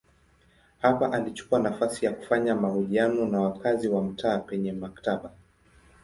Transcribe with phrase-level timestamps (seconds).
[0.81, 5.31] Hapa alichukua nafasi ya kufanya mahojiano na wakazi wa mtaa penye maktaba.